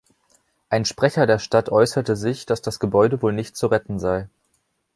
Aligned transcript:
Ein 0.71 0.85
Sprecher 0.85 1.27
der 1.27 1.37
Stadt 1.37 1.69
äußerte 1.69 2.15
sich, 2.15 2.47
dass 2.47 2.63
das 2.63 2.79
Gebäude 2.79 3.21
wohl 3.21 3.33
nicht 3.33 3.55
zu 3.55 3.67
retten 3.67 3.99
sei. 3.99 4.27